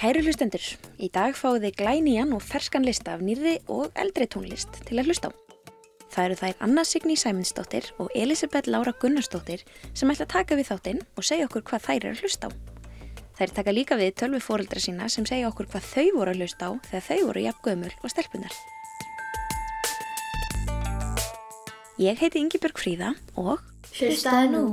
Kæru 0.00 0.22
hlustendur, 0.24 0.62
í 0.96 1.10
dag 1.12 1.34
fáið 1.36 1.66
þið 1.66 1.74
glænýjan 1.76 2.30
og 2.32 2.40
ferskan 2.40 2.86
lista 2.88 3.18
af 3.18 3.20
nýrri 3.20 3.58
og 3.68 3.90
eldri 4.00 4.24
tónlist 4.32 4.78
til 4.88 4.96
að 4.96 5.10
hlusta 5.10 5.28
á. 5.28 5.32
Það 6.08 6.22
eru 6.22 6.36
þær 6.40 6.62
Anna 6.64 6.84
Signý 6.88 7.16
Sæminsdóttir 7.20 7.90
og 8.00 8.14
Elisabeth 8.16 8.70
Laura 8.72 8.94
Gunnarsdóttir 8.96 9.60
sem 9.92 10.08
ætla 10.08 10.24
að 10.24 10.30
taka 10.32 10.56
við 10.56 10.70
þáttinn 10.70 11.02
og 11.20 11.26
segja 11.28 11.44
okkur 11.50 11.66
hvað 11.68 11.84
þær 11.84 11.98
eru 11.98 12.12
að 12.14 12.22
hlusta 12.24 12.48
á. 12.48 12.50
Þær 13.36 13.52
taka 13.58 13.74
líka 13.76 13.98
við 14.00 14.14
tölvi 14.22 14.40
fóreldra 14.40 14.80
sína 14.80 15.08
sem 15.12 15.26
segja 15.28 15.50
okkur 15.52 15.68
hvað 15.68 15.90
þau 15.90 16.06
voru 16.16 16.32
að 16.32 16.40
hlusta 16.40 16.64
á 16.64 16.70
þegar 16.88 17.04
þau 17.10 17.18
voru 17.26 17.42
jafn 17.44 17.64
gömul 17.68 17.92
og 18.00 18.14
stelpunar. 18.14 18.54
Ég 22.00 22.24
heiti 22.24 22.40
Ingi 22.40 22.56
Björg 22.56 22.80
Fríða 22.80 23.12
og 23.36 23.60
Hlustaðu 23.92 24.48
nú. 24.56 24.64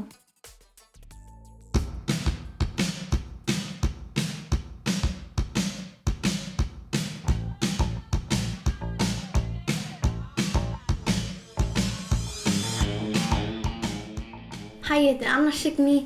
Hæ, 14.87 14.95
ég 14.95 15.17
heiti 15.19 15.25
Anna 15.27 15.51
Signý, 15.51 16.05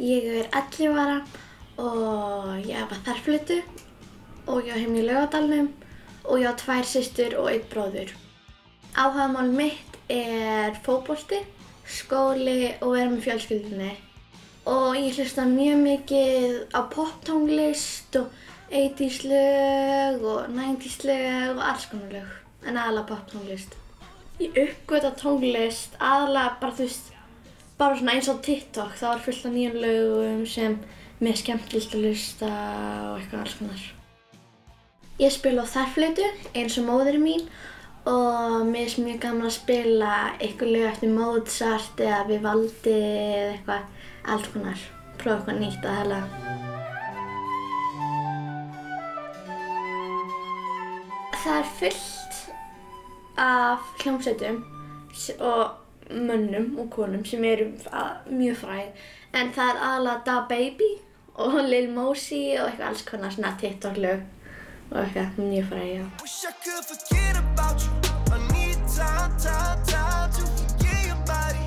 ég 0.00 0.24
er 0.24 0.46
11 0.48 0.94
ára 0.96 1.16
og 1.76 2.62
ég 2.64 2.78
hefa 2.78 2.96
þarflutu 3.04 3.56
og 4.48 4.62
ég 4.64 4.72
á 4.72 4.80
heim 4.80 4.94
í 4.96 5.02
laugadalnum 5.04 5.66
og 6.24 6.38
ég 6.40 6.48
á 6.48 6.56
tvær 6.56 6.86
sýstur 6.88 7.34
og 7.36 7.50
einn 7.50 7.66
bróður. 7.68 8.14
Áhagamál 8.96 9.50
mitt 9.52 9.98
er 10.08 10.78
fótbolti, 10.86 11.42
skóli 11.84 12.70
og 12.78 12.94
vera 12.94 13.10
með 13.10 13.26
fjölskyldunni. 13.26 13.90
Og 14.64 14.96
ég 14.96 15.18
hlusta 15.20 15.44
mjög 15.50 15.82
mikið 15.82 16.54
á 16.72 16.80
poptónlist 16.88 18.16
og 18.16 18.30
80's 18.72 19.26
lög 19.28 20.24
og 20.24 20.48
90's 20.56 21.04
lög 21.04 21.52
og 21.58 21.60
alls 21.68 21.84
konar 21.92 22.16
lög, 22.16 22.32
en 22.64 22.80
aðalega 22.80 23.10
poptónlist. 23.12 23.76
Ég 24.40 24.56
uppgöta 24.64 25.12
tónlist 25.20 26.00
aðalega 26.00 26.56
bara 26.64 26.78
þú 26.80 26.88
veist, 26.88 27.12
bara 27.78 27.96
svona 27.96 28.16
eins 28.16 28.28
og 28.32 28.42
TikTok, 28.44 28.96
þá 28.96 29.06
er 29.12 29.22
fullt 29.24 29.46
af 29.46 29.52
nýjum 29.52 29.78
lögum 29.82 30.44
sem 30.48 30.78
mér 31.20 31.36
skemmtilegt 31.36 31.94
að 31.96 32.04
hlusta 32.04 32.48
og 32.48 33.20
eitthvað 33.20 33.42
alls 33.42 33.56
konar. 33.60 33.86
Ég 35.20 35.32
spila 35.32 35.64
á 35.64 35.72
þarflötu 35.72 36.26
eins 36.56 36.76
og 36.80 36.88
móðurinn 36.88 37.24
mín 37.24 37.46
og 38.08 38.66
mér 38.68 38.86
finnst 38.86 39.00
mjög 39.04 39.22
gaman 39.24 39.48
að 39.48 39.56
spila 39.58 40.12
eitthvað 40.36 40.72
lög 40.74 40.90
eftir 40.90 41.14
Mozart 41.16 42.02
eða 42.04 42.20
Vivaldi 42.28 42.96
eða 42.96 43.54
eitthvað 43.54 43.82
alls 44.34 44.52
konar. 44.52 44.84
Prófa 45.20 45.36
eitthvað 45.36 45.62
nýtt 45.62 45.88
að 45.88 45.98
hella. 46.02 46.20
Það 51.46 51.56
er 51.56 51.74
fullt 51.80 52.38
af 53.40 53.90
hljómsveitum 54.02 54.62
og 55.40 55.85
mönnum 56.10 56.78
og 56.78 56.90
konum 56.90 57.24
sem 57.24 57.44
eru 57.44 57.70
mjög 58.30 58.56
fræð 58.62 59.06
en 59.34 59.52
það 59.52 59.72
er 59.72 59.82
aðalega 59.88 60.22
Da 60.26 60.36
Baby 60.48 60.90
og 61.34 61.58
Lil 61.68 61.90
Mosey 61.92 62.56
og 62.56 62.70
eitthvað 62.70 62.88
alls 62.88 63.04
konar 63.08 63.34
svona 63.34 63.52
TikTok 63.60 63.98
lög 64.00 64.22
og 64.90 65.00
eitthvað 65.02 65.40
mjög 65.42 65.68
fræð, 65.70 65.88
já. 65.96 66.04
Wish 66.22 66.44
I 66.46 66.52
could 66.64 66.84
forget 66.90 67.36
about 67.42 67.82
you. 67.82 67.92
I 68.32 68.38
need 68.52 68.78
time, 68.96 69.34
time, 69.42 69.82
time 69.90 70.30
to 70.36 70.44
forget 70.60 71.06
your 71.08 71.20
body. 71.26 71.66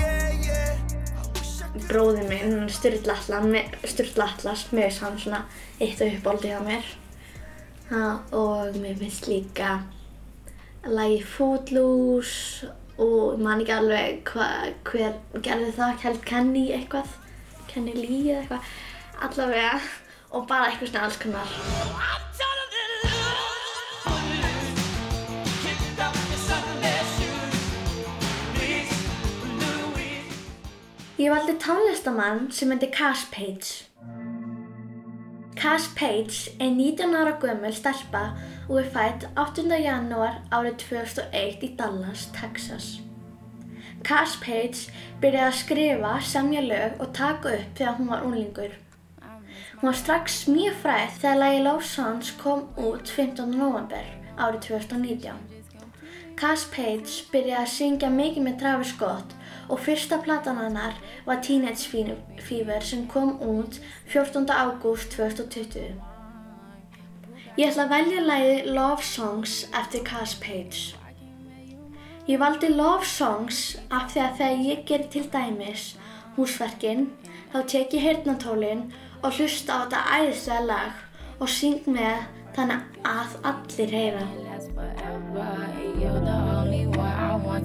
Yeah, 0.00 0.30
yeah. 0.48 0.78
I 1.20 1.38
wish 1.38 1.60
I 1.60 1.68
could. 1.72 1.88
bróði 1.88 2.24
minn, 2.28 2.68
Sturla 2.68 3.18
Atlas, 3.18 3.74
Sturla 3.84 4.30
Atlas, 4.32 4.66
mér 4.72 4.88
finnst 4.88 5.02
hann 5.04 5.18
svona 5.18 5.42
eitt 5.80 6.00
af 6.00 6.16
uppbóldi 6.16 6.54
hjá 6.54 6.62
mér. 6.64 6.94
Ha, 7.90 8.04
og 8.32 8.80
mér 8.80 8.96
finnst 8.98 9.28
líka 9.28 9.82
lagi 10.84 11.20
Footloose 11.22 12.72
og 12.98 13.34
ég 13.34 13.42
man 13.42 13.62
ekki 13.62 13.74
alveg 13.74 14.30
hva, 14.30 14.48
hver 14.86 15.16
gerði 15.42 15.72
það, 15.74 15.96
held 16.04 16.20
Kenny 16.28 16.64
eitthvað, 16.76 17.16
Kenny 17.70 17.94
Lee 17.96 18.34
eða 18.34 18.42
eitthvað, 18.42 18.72
allavega 19.28 19.80
og 20.34 20.46
bara 20.50 20.70
eitthvað 20.70 20.92
svona 20.92 21.06
alls 21.08 21.18
konar. 21.22 21.48
Ég 31.14 31.30
valdi 31.30 31.54
tónlistamann 31.62 32.48
sem 32.52 32.70
heitir 32.74 32.90
Cass 32.92 33.24
Page. 33.32 33.93
Cass 35.56 35.88
Page 35.94 36.50
er 36.60 36.70
19 36.70 37.14
ára 37.14 37.36
gömul 37.40 37.72
stelpa 37.72 38.22
og 38.68 38.78
er 38.80 38.88
fætt 38.90 39.26
8. 39.38 39.62
janúar 39.78 40.40
árið 40.50 40.74
2001 40.82 41.62
í 41.62 41.68
Dallas, 41.78 42.24
Texas. 42.34 42.88
Cass 44.04 44.34
Page 44.42 44.90
byrjaði 45.22 45.46
að 45.46 45.58
skrifa, 45.60 46.12
semja 46.20 46.64
lög 46.64 46.98
og 46.98 47.12
taka 47.14 47.54
upp 47.54 47.78
þegar 47.78 47.94
hún 48.00 48.10
var 48.10 48.26
unglingur. 48.26 48.74
Hún 49.78 49.88
var 49.88 49.98
strax 50.00 50.42
mjög 50.50 50.74
fræð 50.82 51.16
þegar 51.22 51.40
lagi 51.44 51.62
Love 51.62 51.88
Songs 51.92 52.34
kom 52.42 52.66
út 52.76 53.14
15. 53.14 53.54
november 53.54 54.10
árið 54.36 54.60
2019. 54.68 55.38
Cass 56.36 56.66
Page 56.74 57.30
byrjaði 57.30 57.62
að 57.62 57.74
syngja 57.78 58.10
mikið 58.10 58.48
með 58.48 58.60
Travis 58.64 58.94
Scott 58.96 59.38
og 59.68 59.80
fyrsta 59.80 60.18
platan 60.24 60.58
hennar 60.58 60.98
var 61.26 61.42
Teenage 61.42 61.88
Fever 62.40 62.80
sem 62.80 63.06
kom 63.08 63.36
út 63.42 63.80
14. 64.06 64.50
ágúst 64.50 65.10
2020. 65.16 65.94
Ég 67.54 67.70
ætla 67.70 67.84
að 67.86 67.92
velja 67.94 68.20
lagið 68.26 68.70
Love 68.74 69.02
Songs 69.06 69.68
eftir 69.80 70.02
Cass 70.06 70.34
Page. 70.42 70.96
Ég 72.26 72.40
valdi 72.40 72.68
Love 72.72 73.06
Songs 73.06 73.76
af 73.90 74.10
því 74.12 74.20
að 74.24 74.36
þegar 74.38 74.64
ég 74.68 74.86
gerir 74.88 75.10
til 75.12 75.26
dæmis 75.32 75.84
húsverkin 76.36 77.06
þá 77.52 77.58
tek 77.70 77.94
ég 77.94 78.06
heyrnatólin 78.08 78.88
og 79.22 79.36
hlusta 79.38 79.70
á 79.72 79.78
þetta 79.84 80.00
æðislega 80.18 80.64
lag 80.70 80.94
og 81.38 81.48
syng 81.50 81.86
með 81.86 82.26
þannig 82.56 82.80
að 83.06 83.38
allir 83.52 83.94
heyra. 83.98 84.24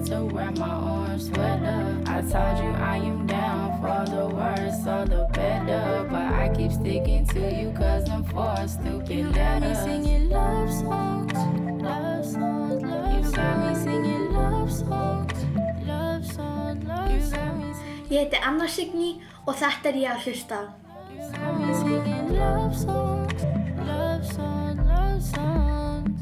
Want 0.00 0.12
to 0.12 0.34
wear 0.34 0.50
my 0.52 0.74
orange 0.80 1.24
sweater. 1.24 2.02
I 2.06 2.22
told 2.22 2.56
you 2.64 2.70
I 2.80 2.96
am 2.96 3.26
down 3.26 3.82
for 3.82 4.10
the 4.10 4.28
worse 4.34 4.80
or 4.86 5.04
the 5.04 5.28
better. 5.34 6.08
But 6.08 6.32
I 6.40 6.50
keep 6.56 6.72
sticking 6.72 7.26
to 7.26 7.40
you 7.40 7.70
cause 7.72 8.08
I'm 8.08 8.24
for 8.24 8.56
stupid 8.66 9.36
letter. 9.36 9.68
You 9.68 9.74
singing 9.74 10.30
love 10.30 10.72
songs, 10.72 11.34
love 11.82 12.24
songs, 12.24 12.82
love 12.82 13.24
You 13.24 13.30
got 13.30 13.58
me 13.60 13.74
singing 13.74 14.32
love 14.32 14.72
songs, 14.72 15.44
love 15.86 16.24
songs, 16.24 16.84
love 16.86 17.22
songs. 17.28 17.76
Ég 18.08 18.24
heiti 18.24 18.40
Anna 18.40 18.72
Signý 18.72 19.20
og 19.44 19.52
þetta 19.52 19.92
er 19.92 20.00
ég 20.00 20.16
að 20.16 20.24
hlusta. 20.24 20.64
You 21.12 21.28
got 21.36 21.60
me 21.60 21.76
singing 21.76 22.32
love 22.40 22.72
songs, 22.72 23.44
love 23.84 24.24
songs, 24.32 24.80
love 24.80 25.20
songs. 25.28 26.20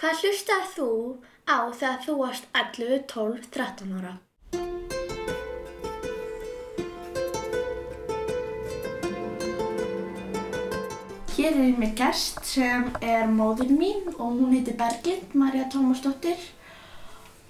Hvað 0.00 0.24
hlustaði 0.24 0.72
þú 0.74 0.92
á 1.50 1.58
þegar 1.74 2.02
þú 2.04 2.16
varst 2.20 2.44
11, 2.54 3.06
12, 3.10 3.46
13 3.50 3.94
ára? 3.98 4.12
Hér 11.34 11.56
er 11.56 11.76
mér 11.80 11.92
gest 11.98 12.40
sem 12.46 12.86
er 13.02 13.26
móður 13.26 13.72
mín 13.74 14.06
og 14.12 14.38
hún 14.38 14.54
heitir 14.54 14.76
Berglind, 14.78 15.34
Marja 15.34 15.66
Tómasdóttir. 15.72 16.38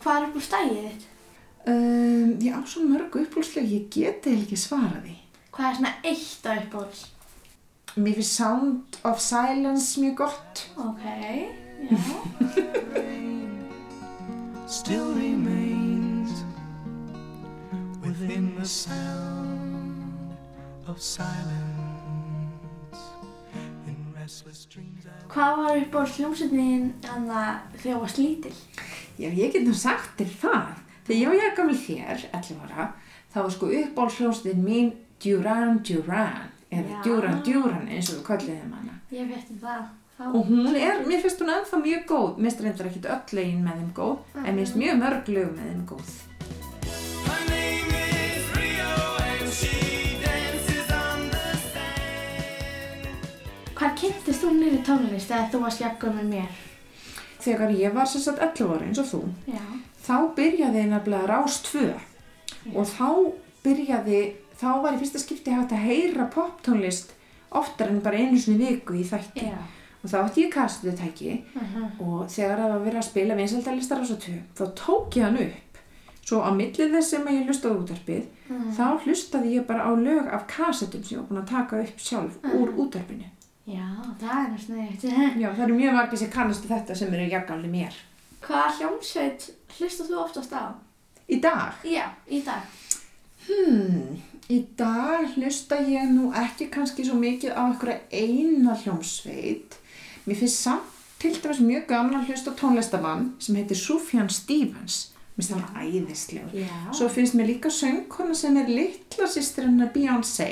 Hvað 0.00 0.16
er 0.16 0.28
upp 0.28 0.40
á 0.40 0.42
stæðið 0.48 0.82
þitt? 0.88 1.06
Um, 1.68 2.28
ég 2.40 2.56
á 2.56 2.60
svo 2.64 2.86
mörg 2.86 3.20
upplúslega, 3.20 3.68
ég 3.68 3.90
geti 3.92 4.36
ekki 4.38 4.56
svara 4.56 5.02
því. 5.04 5.16
Hvað 5.52 5.68
er 5.68 5.80
svona 5.80 5.94
eitt 6.08 6.48
á 6.48 6.52
uppáhalds? 6.56 7.06
Mér 7.98 8.20
finnst 8.20 8.38
Sound 8.38 9.00
of 9.04 9.20
Silence 9.20 10.00
mjög 10.00 10.22
gott. 10.22 10.68
Ok, 10.78 11.04
já. 11.90 13.16
Still 14.70 15.14
remains 15.14 16.44
within 18.00 18.54
the 18.54 18.64
sound 18.64 20.36
of 20.86 21.02
silence. 21.02 21.58
In 23.88 24.14
restless 24.14 24.66
dreams 24.70 25.06
I 25.10 25.26
Hvað 25.26 25.56
var 25.58 25.80
uppáhalds 25.80 26.14
hljómsveitin 26.20 26.86
þegar 27.02 27.58
þú 27.82 27.96
varst 28.04 28.22
lítill? 28.22 28.54
Já, 29.18 29.26
ég 29.34 29.50
get 29.56 29.66
nú 29.66 29.74
sagt 29.74 30.14
þér 30.22 30.30
það. 30.44 30.70
Þegar 31.08 31.20
ég 31.20 31.34
var 31.34 31.56
gammal 31.58 31.80
þér, 31.82 32.24
11 32.30 32.62
ára, 32.68 32.86
þá 33.34 33.38
var 33.42 33.52
sko 33.56 33.72
uppbólsljónstin 33.80 34.62
mín 34.62 34.92
Duran 35.18 35.82
Duran. 35.82 36.46
Eða 36.70 36.94
Já. 36.94 37.02
Duran 37.08 37.42
Duran 37.42 37.90
eins 37.90 38.14
og 38.14 38.20
við 38.20 38.26
kölluðum 38.30 38.78
hana. 38.78 39.00
Ég 39.10 39.26
veit 39.34 39.50
um 39.50 39.58
það. 39.66 39.82
Og 40.20 40.42
hún 40.46 40.74
er, 40.76 41.00
mér 41.08 41.22
finnst 41.24 41.40
hún 41.40 41.52
ennþá 41.54 41.80
mjög 41.80 42.02
góð. 42.10 42.32
Mér 42.36 42.50
finnst 42.50 42.64
reyndar 42.66 42.90
ekkert 42.90 43.12
öll 43.14 43.38
lögin 43.38 43.62
með 43.64 43.78
þeim 43.80 43.92
góð, 43.96 44.18
en 44.36 44.50
mér 44.50 44.60
finnst 44.64 44.80
mjög 44.82 45.00
mörg 45.04 45.32
lög 45.36 45.54
með 45.56 45.70
þeim 45.70 45.86
góð. 45.94 46.10
Sand. 46.10 46.30
kynntist 54.00 54.44
þú 54.44 54.50
nýri 54.56 54.80
tónlist 54.84 55.32
eða 55.32 55.48
þú 55.52 55.62
varst 55.64 55.82
jafn 55.82 56.14
með 56.16 56.28
mér? 56.34 56.60
Þegar 57.40 57.72
ég 57.76 57.94
var 57.96 58.08
sem 58.08 58.22
sagt 58.24 58.40
11 58.44 58.72
ára 58.74 58.86
eins 58.86 59.00
og 59.00 59.08
þú, 59.08 59.20
Já. 59.48 59.64
þá 60.04 60.16
byrjaði 60.36 60.84
nefnilega 60.88 61.28
Rás 61.28 61.58
2 61.68 61.84
og 62.76 62.88
þá 62.88 63.08
byrjaði, 63.64 64.20
þá 64.60 64.70
var 64.84 64.96
í 64.96 65.00
fyrsta 65.00 65.22
skipti 65.22 65.56
hægt 65.56 65.74
að 65.76 65.84
heyra 65.88 66.28
poptónlist 66.32 67.14
oftar 67.56 67.92
en 67.92 68.02
bara 68.04 68.20
einu 68.20 68.40
sinni 68.40 68.60
viku 68.60 68.96
í 69.00 69.04
þætti 69.08 69.48
Já. 69.48 69.60
Og 70.02 70.10
þá 70.10 70.18
ætti 70.24 70.44
ég 70.46 70.52
kastutæki 70.54 71.32
og 72.00 72.28
þegar 72.32 72.56
það 72.62 72.70
var 72.74 72.84
verið 72.86 73.00
að 73.02 73.08
spila 73.10 73.34
vinsaldalistar 73.40 74.00
Rás 74.00 74.14
2 74.26 74.36
þá 74.58 74.64
tók 74.84 75.18
ég 75.18 75.26
hann 75.28 75.42
upp 75.46 75.82
svo 76.30 76.40
á 76.46 76.50
millið 76.54 76.94
þess 76.94 77.10
sem 77.10 77.28
ég 77.34 77.46
hlustaði 77.48 77.74
á 77.74 77.80
útarpið 77.82 78.24
þá 78.76 78.86
hlustaði 79.04 79.56
ég 79.56 79.66
bara 79.66 79.88
á 79.88 79.92
lög 79.96 80.30
af 80.30 80.46
kassetum 80.50 81.02
sem 81.04 81.16
ég 81.16 81.20
var 81.22 81.28
búin 81.28 81.42
að 81.42 81.52
taka 81.52 81.82
upp 81.84 82.00
sjálf 82.00 82.40
úr 82.54 82.72
útarpinu 82.76 83.28
Já, 83.70 83.86
það 84.18 84.38
er 84.40 84.48
náttúrulega. 84.50 85.26
Já, 85.38 85.48
það 85.54 85.64
eru 85.64 85.74
mjög 85.78 85.92
margir 85.94 86.18
sem 86.18 86.30
kannastu 86.32 86.70
þetta 86.70 86.94
sem 86.98 87.12
eru 87.14 87.26
jafngamli 87.30 87.68
mér. 87.70 87.98
Hvaða 88.42 88.70
hljómsveit 88.78 89.44
hlustar 89.76 90.08
þú 90.08 90.16
oftast 90.24 90.54
á? 90.56 90.74
Í 91.30 91.38
dag? 91.44 91.76
Já, 91.86 92.08
í 92.26 92.40
dag. 92.42 92.64
Hmm, 93.46 94.16
í 94.50 94.58
dag 94.80 95.36
hlusta 95.36 95.78
ég 95.86 96.10
nú 96.10 96.32
ekki 96.34 96.70
kannski 96.72 97.06
svo 97.06 97.18
mikið 97.20 97.54
á 97.54 97.62
einhverja 97.68 98.00
eina 98.10 98.74
hljómsveit. 98.80 99.76
Mér 100.30 100.38
finnst 100.38 100.62
samt 100.62 100.82
til 101.18 101.34
dæmis 101.42 101.58
mjög 101.58 101.88
gaman 101.88 102.20
að 102.20 102.28
hlusta 102.30 102.52
tónlistamann 102.54 103.24
sem 103.42 103.56
heitir 103.58 103.74
Sufjan 103.74 104.28
Stevens. 104.30 104.98
Mér 105.34 105.40
finnst 105.40 105.54
það 105.56 105.78
æðislegur. 105.82 106.52
Já. 106.54 106.74
Svo 106.94 107.08
finnst 107.10 107.34
mér 107.34 107.48
líka 107.48 107.72
söngkona 107.74 108.36
sem 108.38 108.58
er 108.60 108.70
litla 108.70 109.26
sýstir 109.26 109.66
hennar 109.66 109.90
Beyoncé, 109.90 110.46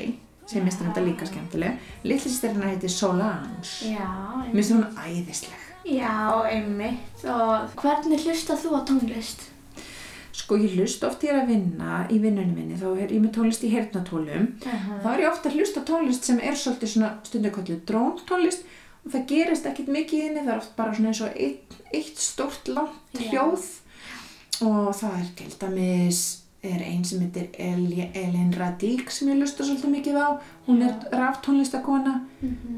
sem 0.50 0.66
finnst 0.66 0.82
þetta 0.82 1.04
líka 1.04 1.28
skemmtileg. 1.28 1.76
Litla 2.02 2.25
sýstir 2.25 2.56
hennar 2.56 2.72
heitir 2.72 2.90
Solange. 2.90 3.92
Mér 3.92 4.56
finnst 4.56 4.75
hún 4.75 4.82
æðisleg. 5.04 5.62
Já, 5.86 6.16
einmitt. 6.50 7.22
Og 7.36 7.78
hvernig 7.78 8.26
hlustar 8.26 8.58
þú 8.58 8.74
á 8.74 8.81
tónlist? 8.90 9.46
Sko 10.34 10.58
ég 10.58 10.74
hlust 10.74 11.06
oft 11.06 11.22
ég 11.22 11.36
er 11.36 11.44
að 11.44 11.54
vinna 11.54 12.02
í 12.10 12.19
vinnunum 12.19 12.58
minni, 12.58 12.74
þá 12.82 12.90
er 12.96 13.14
ég 13.14 13.22
með 13.22 13.36
tónlist 13.38 13.62
í 13.62 13.70
heyrnatólum. 13.76 14.50
Þá 14.66 15.08
er 15.14 15.22
ég 15.22 15.31
ofta 15.31 15.52
að 15.52 15.62
hlusta 15.62 15.86
tónlist 15.86 16.26
sem 16.26 16.42
er 16.42 16.58
svolítið 16.58 16.94
svona 16.96 17.14
stundaköllu 17.31 17.78
dróntónlist 17.86 18.66
og 19.08 19.14
það 19.14 19.26
gerist 19.31 19.66
ekkert 19.70 19.88
mikið 19.94 20.19
í 20.19 20.25
henni, 20.26 20.43
það 20.44 20.52
er 20.52 20.58
oft 20.60 20.75
bara 20.76 20.93
svona 20.94 21.08
eins 21.14 21.20
og 21.25 21.38
eitt, 21.40 21.76
eitt 21.96 22.19
stórt 22.20 22.69
langt 22.69 23.22
hljóð 23.31 23.64
og 24.69 24.90
það 24.99 25.14
er 25.22 25.31
til 25.38 25.55
dæmis 25.62 26.20
er 26.69 26.82
ein 26.82 27.05
sem 27.06 27.20
heitir 27.22 27.46
Eli- 27.62 28.10
Elin 28.19 28.50
Radík 28.52 29.12
sem 29.14 29.28
ég 29.31 29.38
hlusta 29.38 29.62
svolítið 29.64 29.93
mikið 29.94 30.16
á, 30.19 30.28
hún 30.66 30.82
er 30.82 30.96
raftónlistakona. 31.14 32.16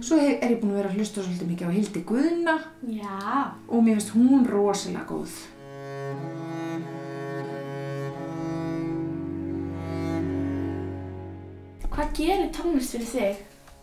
Svo 0.04 0.18
he- 0.20 0.36
er 0.38 0.50
ég 0.52 0.60
búin 0.60 0.74
að 0.74 0.82
vera 0.82 0.90
að 0.92 0.98
hlusta 1.00 1.24
svolítið 1.24 1.48
mikið 1.48 1.66
á 1.66 1.76
Hildi 1.78 2.02
Guðna 2.04 2.58
Já. 2.86 3.54
og 3.68 3.82
mér 3.82 3.96
finnst 3.98 4.12
hún 4.14 4.44
rosalega 4.46 5.06
góð. 5.08 5.32
Hvað 11.90 12.12
gerir 12.16 12.50
tónlist 12.54 12.94
fyrir 12.94 13.08
þig? 13.10 13.40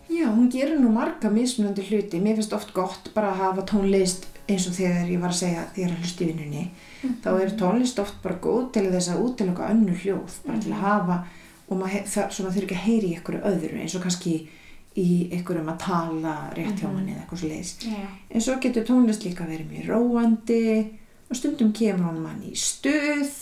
Já, 0.08 0.28
hún 0.32 0.50
gerir 0.50 0.80
nú 0.80 0.90
marga 0.96 1.30
mismunandi 1.30 1.84
hluti. 1.90 2.20
Mér 2.24 2.38
finnst 2.40 2.56
oft 2.56 2.74
gott 2.76 3.10
bara 3.16 3.34
að 3.34 3.42
hafa 3.42 3.66
tónlist 3.74 4.28
eins 4.48 4.68
og 4.70 4.78
þegar 4.78 5.10
ég 5.12 5.20
var 5.20 5.34
að 5.34 5.42
segja 5.42 5.66
þegar 5.76 5.96
að 5.96 6.04
hlusta 6.04 6.24
í 6.24 6.28
vinnunni. 6.30 6.64
Þá 7.24 7.32
er 7.34 7.58
tónlist 7.60 8.00
oft 8.04 8.22
bara 8.24 8.40
góð 8.44 8.70
til 8.78 8.86
þess 8.94 9.12
að 9.12 9.26
útiloka 9.26 9.68
önnur 9.74 10.00
hljóð, 10.04 10.38
bara 10.46 10.62
til 10.64 10.72
að 10.72 10.86
hafa 10.86 11.18
og 11.68 11.84
það, 12.08 12.38
þurfi 12.38 12.64
ekki 12.64 12.78
að 12.78 12.86
heyri 12.86 13.10
í 13.10 13.18
einhverju 13.18 13.42
öðru 13.52 13.82
eins 13.82 13.98
og 13.98 14.06
kannski 14.06 14.38
í 14.98 15.10
einhverjum 15.36 15.74
að 15.74 15.82
tala 15.84 16.36
rétt 16.56 16.80
hjá 16.80 16.88
manni 16.88 17.14
eða 17.14 17.26
eitthvað 17.26 17.42
svo 17.42 17.52
leiðis. 17.52 17.74
Já. 17.84 18.08
En 18.32 18.46
svo 18.46 18.56
getur 18.64 18.88
tónlist 18.88 19.28
líka 19.28 19.46
verið 19.50 19.74
mjög 19.74 19.92
róandi 19.92 20.64
og 21.28 21.38
stundum 21.38 21.74
kemur 21.76 22.08
hann 22.08 22.24
mann 22.24 22.42
í 22.48 22.56
stuð 22.58 23.36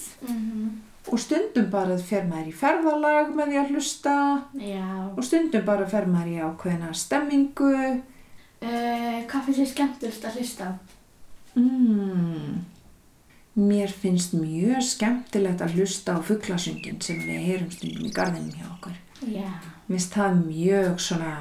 og 1.11 1.21
stundum 1.21 1.67
bara 1.71 1.97
fer 2.01 2.25
maður 2.25 2.49
í 2.49 2.53
ferðalag 2.55 3.31
með 3.37 3.51
því 3.51 3.57
að 3.61 3.71
hlusta 3.73 4.15
Já. 4.57 4.85
og 5.11 5.23
stundum 5.25 5.65
bara 5.67 5.87
fer 5.89 6.07
maður 6.09 6.31
í 6.31 6.37
ákveðna 6.41 6.93
stemmingu. 6.97 7.73
Uh, 8.65 9.19
hvað 9.29 9.47
finnst 9.47 9.59
þér 9.59 9.71
skemmtilegt 9.73 10.25
að 10.25 10.39
hlusta? 10.39 10.69
Mm. 11.55 12.63
Mér 13.55 13.91
finnst 13.93 14.33
mjög 14.35 14.81
skemmtilegt 14.83 15.61
að 15.63 15.77
hlusta 15.77 16.17
á 16.17 16.19
fugglasöngin 16.25 16.97
sem 17.03 17.21
við 17.23 17.45
heyrum 17.49 17.69
stundum 17.71 18.09
í 18.09 18.15
garðinum 18.15 18.57
hjá 18.57 18.65
okkur. 18.73 18.97
Mér 19.21 19.53
finnst 19.91 20.17
það 20.17 20.41
mjög 20.41 20.97
svona 21.05 21.35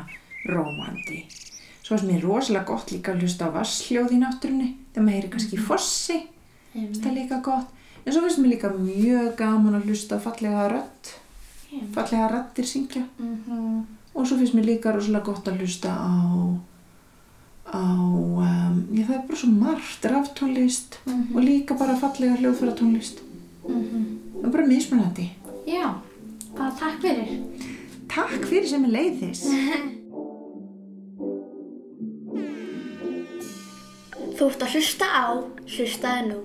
rómandi. 0.50 1.24
Svo 1.80 1.96
finnst 1.96 2.10
mér 2.10 2.22
rosalega 2.28 2.68
gott 2.68 2.92
líka 2.92 3.14
að 3.14 3.24
hlusta 3.24 3.48
á 3.48 3.54
vassljóð 3.56 4.14
í 4.14 4.20
náttúrunni 4.20 4.68
þegar 4.92 5.06
maður 5.08 5.18
heyri 5.18 5.32
kannski 5.32 5.58
í 5.58 5.64
fossi. 5.70 6.20
Finnst 6.74 7.02
það 7.02 7.18
líka 7.18 7.40
gott. 7.44 7.72
En 8.04 8.12
svo 8.12 8.20
finnst 8.20 8.38
mér 8.42 8.54
líka 8.54 8.70
mjög 8.76 9.34
gaman 9.38 9.78
að 9.78 9.88
hlusta 9.88 10.18
fallega 10.20 10.68
rödd. 10.72 11.12
Fallega 11.94 12.28
raddir 12.30 12.66
syngja. 12.68 13.04
Mhm. 13.18 13.84
Og 14.14 14.26
svo 14.26 14.36
finnst 14.38 14.54
mér 14.54 14.68
líka 14.68 14.92
rosalega 14.94 15.24
gott 15.24 15.48
að 15.48 15.58
hlusta 15.64 15.90
á, 15.90 16.14
á 17.66 17.82
um, 17.82 18.76
já 18.94 19.06
það 19.08 19.14
er 19.16 19.26
bara 19.26 19.36
svo 19.40 19.48
margt, 19.50 20.04
raftónlist 20.04 20.98
og 21.34 21.40
líka 21.42 21.74
bara 21.74 21.96
fallega 21.96 22.36
hljóðfæratónlist. 22.38 23.18
Það 23.66 24.44
er 24.44 24.52
bara 24.52 24.66
mismunandi. 24.66 25.30
Já. 25.66 25.94
Bara 26.54 26.70
takk 26.78 27.00
fyrir. 27.02 27.40
Takk 28.08 28.46
fyrir 28.46 28.68
sem 28.68 28.84
er 28.84 28.92
leiðis. 28.94 29.42
Þú 34.34 34.48
ert 34.50 34.62
að 34.66 34.74
hlusta 34.74 35.06
á 35.10 35.26
Hlustaði 35.64 36.28
nú. 36.28 36.38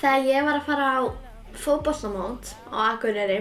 Þegar 0.00 0.28
ég 0.28 0.46
var 0.46 0.56
að 0.56 0.68
fara 0.68 0.86
á 0.96 1.00
fótbollamót 1.60 2.54
á 2.72 2.76
Akureyri 2.94 3.40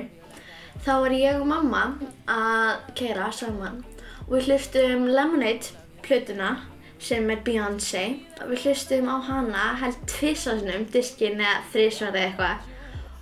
þá 0.83 0.91
var 1.03 1.13
ég 1.15 1.37
og 1.39 1.47
mamma 1.47 1.83
að 2.27 2.81
kera 2.99 3.29
saman. 3.31 3.79
Og 4.27 4.33
við 4.35 4.49
hlustum 4.49 5.07
Lemonade 5.07 5.71
plötuna 6.03 6.51
sem 6.99 7.29
er 7.31 7.39
Beyoncé. 7.47 8.03
Og 8.41 8.51
við 8.51 8.67
hlustum 8.67 9.07
á 9.07 9.17
hana 9.23 9.65
held 9.79 10.03
tvisvarsinum 10.11 10.87
diskin 10.91 11.39
eða 11.39 11.63
þrísvar 11.71 12.11
eða 12.11 12.25
eitthvað. 12.27 12.67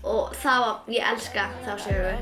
Og 0.07 0.33
var, 0.41 0.81
ég 0.89 1.05
elska 1.13 1.49
þá 1.65 1.73
sögu. 1.85 2.15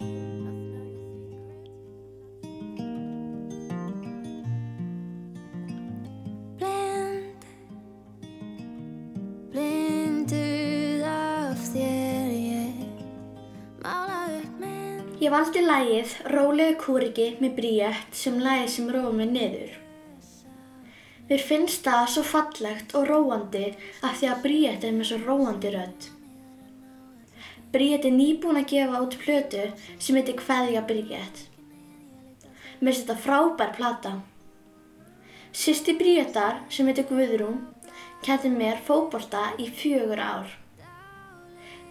You. 0.00 0.35
Ég 15.16 15.32
valdi 15.32 15.62
lagið 15.64 16.10
Rólegu 16.28 16.74
kúriki 16.76 17.26
með 17.40 17.54
bríett 17.56 18.16
sem 18.16 18.34
lagið 18.36 18.66
sem 18.68 18.88
róa 18.92 19.12
mig 19.16 19.30
niður. 19.32 19.70
Mér 21.30 21.40
finnst 21.40 21.86
það 21.86 22.02
svo 22.12 22.24
fallegt 22.30 22.92
og 22.98 23.06
róandi 23.08 23.62
af 24.04 24.18
því 24.18 24.28
að 24.28 24.42
bríett 24.42 24.84
er 24.84 24.92
með 24.92 25.08
svo 25.08 25.18
róandi 25.22 25.70
rödd. 25.72 26.08
Bríett 27.72 28.04
er 28.04 28.12
nýbúin 28.18 28.60
að 28.60 28.68
gefa 28.74 29.00
út 29.06 29.16
plötu 29.22 29.64
sem 29.96 30.20
heitir 30.20 30.36
Kveðja 30.42 30.84
Bríett. 30.84 31.40
Mér 32.82 32.92
finnst 32.92 33.06
þetta 33.06 33.18
frábær 33.24 33.72
plata. 33.78 34.14
Sýsti 35.56 35.96
Bríettar 35.96 36.60
sem 36.68 36.92
heitir 36.92 37.08
Guðrún 37.08 37.62
kætti 38.20 38.52
mér 38.52 38.84
fótbolta 38.84 39.48
í 39.56 39.72
fjögur 39.72 40.20
ár. 40.20 40.52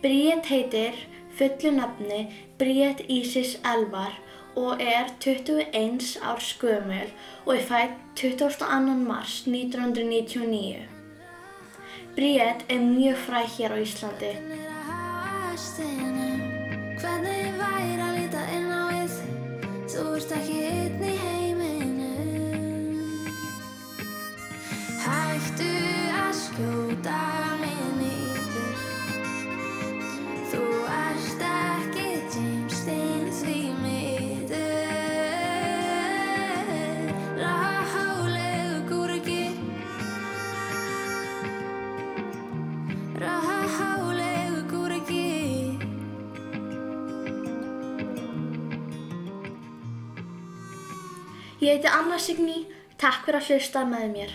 Bríett 0.05 0.53
heitir 0.53 1.08
fullu 1.37 1.71
nafni 1.75 2.21
Bríett 2.59 3.01
Ísis 3.09 3.57
Elvar 3.63 4.13
og 4.55 4.81
er 4.81 5.11
21 5.19 6.17
árs 6.23 6.57
gömul 6.61 7.09
og 7.45 7.55
er 7.55 7.61
fætt 7.61 7.91
22. 8.15 8.95
mars 9.07 9.43
1999. 9.47 10.87
Bríett 12.15 12.65
er 12.69 12.79
mjög 12.79 13.17
fræg 13.27 13.47
hér 13.57 13.71
á 13.75 13.77
Íslandi. 13.83 14.33
er 14.55 14.69
að 27.07 27.15
hafa 27.15 27.34
Ég 51.59 51.69
heiti 51.71 51.88
Anna 51.88 52.17
Signý, 52.19 52.65
takk 53.00 53.24
fyrir 53.24 53.39
að 53.39 53.53
hlusta 53.53 53.85
með 53.88 54.09
mér. 54.12 54.31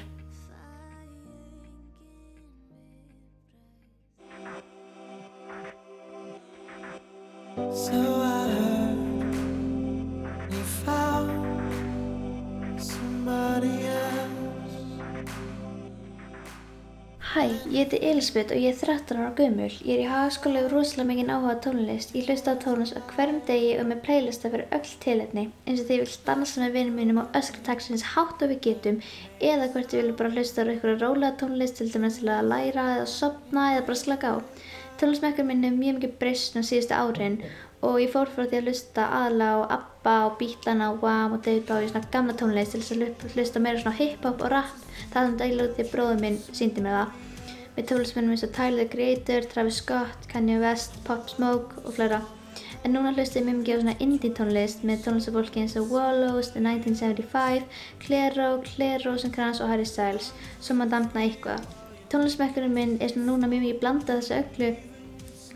Heiti 17.90 18.06
Elisabeth 18.06 18.52
og 18.54 18.60
ég 18.62 18.70
er 18.70 18.76
13 18.78 19.18
ára 19.18 19.30
gömul. 19.34 19.70
Ég 19.82 19.96
er 19.96 20.02
í 20.04 20.08
hagaskóla 20.08 20.60
og 20.66 20.72
rosalega 20.72 21.08
mikið 21.08 21.30
áhuga 21.34 21.54
á 21.58 21.62
tónlist. 21.64 22.12
Ég 22.14 22.28
hlusta 22.28 22.52
á 22.54 22.62
tónlist 22.62 22.94
á 22.94 23.02
hverjum 23.10 23.40
degi 23.48 23.70
og 23.80 23.88
með 23.90 24.02
playlista 24.06 24.50
fyrir 24.52 24.68
öll 24.76 24.92
tilefni. 25.02 25.44
Eins 25.66 25.80
og 25.82 25.88
því 25.88 25.96
ég 25.98 26.04
vil 26.04 26.18
dansa 26.28 26.60
með 26.62 26.76
vinnum 26.76 27.00
mínum 27.00 27.18
á 27.18 27.24
öskrutaksins 27.40 28.04
hátt 28.14 28.42
og 28.46 28.52
við 28.52 28.60
getum 28.68 29.00
eða 29.40 29.70
hvort 29.74 29.94
ég 29.96 30.04
vil 30.06 30.14
bara 30.20 30.30
hlusta 30.36 30.62
á 30.62 30.70
eitthvað 30.70 31.02
rólega 31.02 31.32
tónlist 31.42 31.80
til 31.80 31.88
dæmis 31.90 32.20
til 32.20 32.30
að 32.30 32.50
læra 32.52 32.84
eða 33.00 33.08
sopna 33.10 33.66
eða 33.74 33.86
bara 33.88 34.02
slaka 34.04 34.30
á. 34.30 34.36
Tónlistmekkur 35.00 35.48
minn 35.48 35.64
hefur 35.66 35.80
mjög 35.82 35.98
mikið 35.98 36.14
breyst 36.20 36.54
á 36.54 36.62
síðustu 36.62 36.94
árin 36.94 37.40
og 37.82 37.96
ég 38.02 38.10
fór 38.12 38.28
frá 38.28 38.44
því 38.44 38.58
að 38.60 38.66
hlusta 38.68 39.06
aðalega 39.08 39.64
á 39.64 39.72
ABBA 39.80 40.14
og 40.28 40.34
Beatlana 40.38 40.90
og 40.92 41.00
Wham 41.02 41.32
og 41.32 41.42
David 41.46 41.64
Bowie 41.66 41.88
svona 41.88 42.10
gamla 42.12 42.34
tónlist 42.36 42.74
til 42.76 42.82
þess 42.82 42.92
að 42.92 43.00
hlu- 43.00 43.32
hlusta 43.34 43.62
meira 43.64 43.80
svona 43.80 43.96
hip-hop 43.96 44.44
og 44.44 44.52
rap 44.52 44.74
það 45.14 45.26
sem 45.30 45.36
dæla 45.40 45.64
út 45.64 45.78
því 45.78 45.86
að 45.86 45.92
bróður 45.94 46.20
minn 46.20 46.36
síndi 46.52 46.84
mér 46.84 46.98
það 46.98 47.29
með 47.76 47.88
tónlistmennum 47.90 48.34
eins 48.34 48.44
og 48.46 48.52
Tyler 48.56 48.84
the 48.84 48.90
Creator, 48.92 49.48
Travis 49.50 49.80
Scott, 49.82 50.28
Kanye 50.32 50.60
West, 50.62 51.00
Pop 51.06 51.28
Smoke 51.32 51.82
og 51.84 51.96
fleira 51.96 52.20
en 52.84 52.94
núna 52.94 53.12
hlusta 53.12 53.40
ég 53.40 53.46
mjög 53.46 53.58
mikið 53.60 53.76
á 53.76 53.80
svona 53.80 53.96
indie 54.04 54.32
tónlist 54.36 54.84
með 54.88 55.02
tónlistafólki 55.04 55.60
eins 55.62 55.76
og 55.76 55.90
Wallows, 55.92 56.52
The 56.54 56.62
1975, 56.64 57.66
Clairo, 58.04 58.48
Claire 58.64 59.02
Rosenkrantz 59.04 59.60
og 59.60 59.68
Harry 59.68 59.88
Styles 59.88 60.30
svo 60.60 60.78
maður 60.78 60.94
damna 60.96 61.24
eitthvað 61.26 61.66
tónlistmekkurinn 62.12 62.74
minn 62.74 62.96
er 62.98 63.12
svona 63.12 63.28
núna 63.28 63.50
mjög 63.50 63.66
mikið 63.66 63.82
blandað 63.82 64.22
þessu 64.22 64.38
öllu 64.40 64.70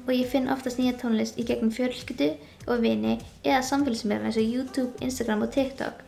og 0.05 0.13
ég 0.13 0.29
finn 0.29 0.51
oftast 0.53 0.79
nýja 0.79 0.97
tónlist 1.01 1.39
í 1.41 1.47
gegnum 1.49 1.73
fjölskyldu 1.73 2.35
og 2.69 2.83
vini 2.85 3.17
eða 3.43 3.63
samfélagsmiðlar 3.71 4.29
eins 4.29 4.41
og 4.41 4.51
YouTube, 4.51 4.93
Instagram 5.05 5.47
og 5.47 5.55
TikTok. 5.55 6.03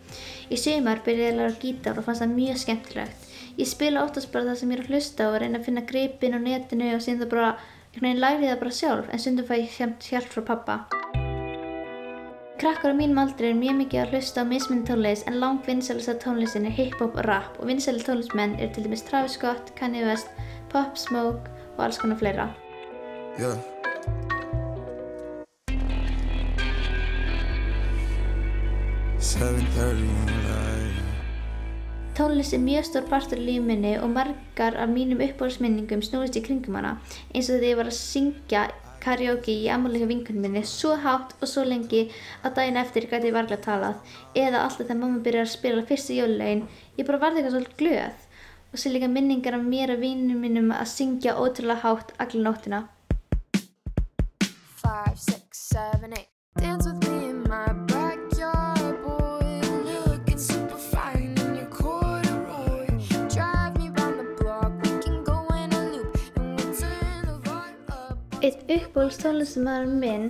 Í 0.52 0.58
sumar 0.60 1.00
byrjaði 1.04 1.26
ég 1.26 1.32
að 1.32 1.40
læra 1.40 1.60
gítar 1.62 1.98
og 1.98 2.06
fannst 2.06 2.24
það 2.24 2.36
mjög 2.36 2.60
skemmtilegt. 2.62 3.25
Ég 3.56 3.64
spila 3.64 4.02
oftast 4.04 4.28
bara 4.32 4.50
það 4.50 4.58
sem 4.60 4.72
ég 4.72 4.76
er 4.76 4.82
að 4.84 4.90
hlusta 4.92 5.26
og 5.30 5.38
reyna 5.40 5.56
að 5.56 5.68
finna 5.70 5.82
gripin 5.88 6.36
á 6.36 6.40
netinu 6.44 6.90
og 6.92 7.00
síðan 7.00 7.22
það 7.22 7.30
bara, 7.30 7.46
einhvern 7.88 8.04
veginn 8.04 8.20
læri 8.20 8.50
það 8.50 8.58
bara 8.60 8.74
sjálf 8.78 9.06
en 9.08 9.22
stundum 9.22 9.46
fæ 9.48 9.54
ég 9.56 9.78
hjálp, 10.10 10.28
frá 10.34 10.42
pappa. 10.50 10.76
Krakkar 12.60 12.92
á 12.92 12.96
mínum 13.00 13.22
aldri 13.22 13.48
er 13.48 13.56
mjög 13.56 13.78
mikið 13.80 14.02
að 14.02 14.12
hlusta 14.12 14.44
á 14.44 14.50
mismunni 14.50 14.84
tónlist 14.88 15.24
en 15.28 15.40
langt 15.40 15.64
vinsælasta 15.68 16.18
tónlistin 16.20 16.68
er 16.68 16.76
hip-hop 16.76 17.16
og 17.16 17.24
rap 17.24 17.56
og 17.56 17.72
vinsæli 17.72 18.04
tónlistmenn 18.04 18.58
eru 18.60 18.76
til 18.76 18.84
dæmis 18.84 19.04
Travis 19.08 19.38
Scott, 19.40 19.72
Kanye 19.76 20.04
West, 20.04 20.28
Pop 20.68 21.00
Smoke 21.00 21.48
og 21.78 21.84
alls 21.88 22.00
konar 22.00 22.20
fleira. 22.20 22.50
Yeah. 23.40 23.56
Seven 29.18 29.64
thirty 29.72 30.08
like 30.44 30.75
Tónlist 32.16 32.54
er 32.56 32.62
mjög 32.64 32.86
stór 32.88 33.04
partur 33.10 33.36
í 33.36 33.42
lífi 33.44 33.60
minni 33.60 33.90
og 34.00 34.08
margar 34.08 34.72
af 34.80 34.88
mínum 34.88 35.20
uppáhaldsminningum 35.20 36.00
snúist 36.00 36.38
í 36.38 36.40
kringum 36.40 36.78
hana. 36.78 36.94
Eins 37.34 37.50
og 37.50 37.58
þegar 37.58 37.68
ég 37.68 37.76
var 37.76 37.90
að 37.90 37.96
syngja 37.98 38.62
karaoke 39.04 39.52
í 39.52 39.66
ammúlega 39.68 40.08
vinkunum 40.08 40.46
minni 40.46 40.62
svo 40.64 40.94
hátt 41.02 41.34
og 41.36 41.50
svo 41.50 41.66
lengi 41.68 42.06
að 42.40 42.54
daginn 42.56 42.80
eftir 42.80 43.04
gæti 43.10 43.28
ég 43.28 43.36
varlega 43.36 43.60
talað. 43.66 44.00
Eða 44.32 44.62
alltaf 44.62 44.86
þegar 44.86 45.00
mamma 45.02 45.20
byrjar 45.26 45.44
að 45.44 45.52
spila 45.58 45.84
fyrstu 45.90 46.16
jólulegin 46.16 46.64
ég 46.96 47.04
bara 47.04 47.20
varði 47.20 47.42
eitthvað 47.42 47.56
svolítið 47.58 47.80
glöð. 47.82 48.24
Og 48.72 48.80
sér 48.80 48.96
líka 48.96 49.12
minningar 49.12 49.58
af 49.58 49.66
mér 49.68 49.92
og 49.92 50.00
vinum 50.00 50.40
mínum 50.40 50.72
að 50.72 50.88
syngja 50.94 51.36
ótrúlega 51.36 51.84
hátt 51.84 52.14
allir 52.16 52.46
nóttina. 52.48 52.86
Five, 54.80 55.18
six, 55.20 55.68
seven, 55.68 56.16
eight. 56.16 56.32
Dance 56.56 56.88
with 56.88 57.10
me 57.10 57.28
in 57.28 57.42
my 57.42 57.66
backyard, 57.68 57.85
Eitt 68.46 68.68
uppbúls 68.70 69.16
tónlistamæður 69.18 69.88
minn 69.98 70.26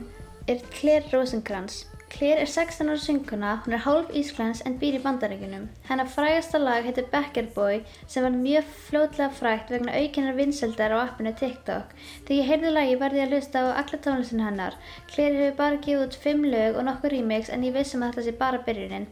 er 0.49 0.63
Claire 0.73 1.11
Rosenkrantz. 1.13 1.83
Claire 2.17 2.41
er 2.41 2.47
16 2.49 2.89
ára 2.89 2.97
sönguna, 2.97 3.51
hún 3.65 3.75
er 3.77 3.83
hálf 3.85 4.13
ísklens 4.17 4.63
en 4.65 4.79
býr 4.81 4.95
í 4.97 5.01
bandaríkunum. 5.05 5.67
Hennar 5.85 6.09
frægasta 6.09 6.57
lag 6.57 6.87
heitir 6.89 7.11
Backer 7.13 7.51
Boy 7.53 7.83
sem 8.09 8.25
var 8.25 8.33
mjög 8.33 8.71
fljótlega 8.87 9.35
frægt 9.37 9.73
vegna 9.75 9.93
aukinnar 9.99 10.39
vinseldar 10.39 10.95
á 10.97 10.99
appinu 11.03 11.35
TikTok. 11.37 11.93
Þegar 12.25 12.39
ég 12.39 12.49
heyrði 12.49 12.71
lagi 12.73 12.95
varði 13.03 13.21
ég 13.21 13.27
að 13.27 13.35
hlusta 13.35 13.65
á 13.69 13.77
alla 13.83 14.01
tónlistin 14.07 14.45
hennar. 14.47 14.79
Claire 15.13 15.43
hefur 15.43 15.59
bara 15.59 15.83
gefið 15.85 16.05
út 16.07 16.17
5 16.23 16.49
lög 16.55 16.79
og 16.81 16.89
nokkur 16.89 17.13
remix 17.13 17.51
en 17.53 17.67
ég 17.69 17.77
vissum 17.77 18.07
að 18.07 18.15
þetta 18.15 18.25
sé 18.31 18.35
bara 18.41 18.63
byrjunin. 18.65 19.09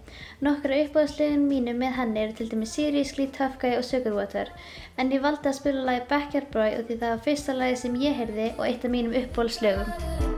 Nokkur 0.49 0.77
uppbúðslegin 0.79 1.45
mínu 1.51 1.75
með 1.77 1.99
henni 1.99 2.23
eru 2.23 2.39
til 2.39 2.49
dæmis 2.55 2.73
Seriously, 2.73 3.29
Tough 3.37 3.61
Guy 3.61 3.77
og 3.77 3.85
Sugarwater. 3.85 4.55
En 4.97 5.13
ég 5.13 5.21
valdi 5.21 5.53
að 5.53 5.61
spila 5.61 5.85
lagi 5.91 6.09
Backer 6.09 6.49
Boy 6.57 6.79
og 6.79 6.89
því 6.89 6.97
það 7.05 7.13
var 7.19 7.27
fyrsta 7.29 7.59
lagi 7.61 7.83
sem 7.85 8.01
ég 8.01 8.17
heyrði 8.23 8.55
og 8.55 8.65
eitt 8.71 8.89
af 8.89 8.97
mínum 8.97 9.21
uppbúðslögum. 9.21 10.34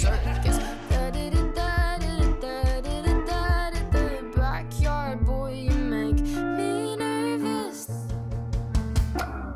Circus. 0.00 0.58
Backyard 4.36 5.24
boy, 5.26 5.52
you 5.52 5.76
make 5.96 6.20
me 6.56 6.96
nervous. 6.96 7.88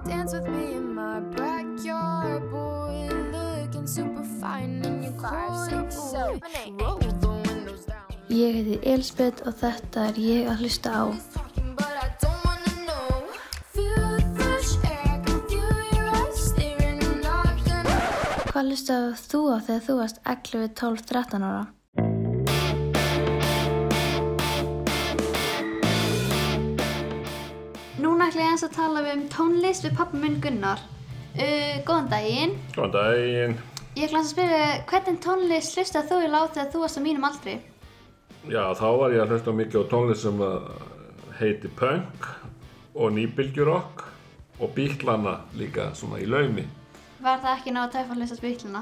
Dance 0.06 0.32
with 0.34 0.48
me 0.48 0.74
in 0.76 0.94
my 0.94 1.20
backyard, 1.20 2.50
boy. 2.50 3.08
Looking 3.32 3.86
super 3.86 4.24
fine 4.40 4.82
in 4.84 5.02
your 5.02 5.12
corduroy. 5.12 6.40
Roll 6.80 6.98
the 6.98 7.28
windows 7.28 7.84
down. 7.86 8.08
Ég 8.28 8.54
heiti 8.58 8.76
Elisabeth 8.82 9.44
og 9.46 9.54
þetta 9.60 10.08
er 10.10 10.20
ég 10.20 10.48
að 10.50 10.64
hlusta 10.64 10.90
á. 10.92 11.43
Hvað 18.64 18.70
hlustaðu 18.72 19.08
þú 19.20 19.38
á 19.52 19.56
þegar 19.60 19.82
þú 19.84 19.94
varst 19.98 20.18
11, 20.24 20.68
12, 20.80 21.00
13 21.08 21.42
ára? 21.44 21.64
Núna 28.00 28.28
ætla 28.30 28.40
ég 28.40 28.54
eins 28.54 28.64
að 28.64 28.70
tala 28.78 29.02
við 29.04 29.18
um 29.18 29.24
tónlist 29.34 29.84
við 29.84 29.92
pappa 29.98 30.16
minn 30.22 30.38
Gunnar. 30.40 30.80
Uh, 31.36 31.76
góðan 31.84 32.08
daginn. 32.14 32.54
Góðan 32.72 32.94
daginn. 32.94 33.52
Ég 33.98 34.06
ætla 34.06 34.22
að 34.22 34.30
spyrja 34.30 34.70
hvernig 34.94 35.18
tónlist 35.26 35.76
hlustaðu 35.76 36.08
þú 36.08 36.20
í 36.22 36.30
lát 36.32 36.54
þegar 36.56 36.70
þú 36.72 36.80
varst 36.86 36.96
á 36.96 37.02
mínum 37.04 37.26
aldri? 37.28 37.58
Já, 38.48 38.62
þá 38.80 38.88
var 39.02 39.12
ég 39.18 39.26
að 39.26 39.34
hlusta 39.34 39.54
mikið 39.58 39.84
á 39.84 39.90
tónlist 39.92 40.24
sem 40.24 40.40
að 40.48 40.56
heiti 41.42 41.72
punk 41.82 42.30
og 42.96 43.12
nýbylgjurokk 43.18 44.06
og 44.56 44.72
bíklana 44.72 45.36
líka 45.52 45.90
svona 45.92 46.22
í 46.24 46.30
laumi. 46.32 46.64
Var 47.24 47.40
það 47.40 47.54
ekki 47.56 47.72
náðu 47.72 47.92
töff 47.94 48.10
að 48.12 48.18
hlusta 48.20 48.36
spíkluna? 48.36 48.80